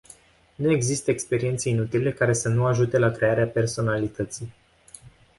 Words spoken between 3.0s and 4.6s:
crearea personalității.